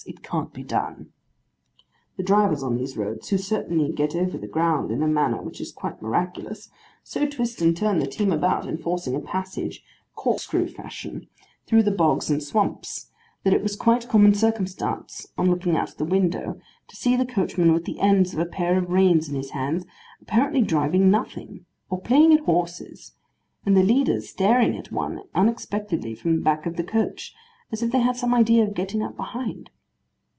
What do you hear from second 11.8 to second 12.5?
the bogs and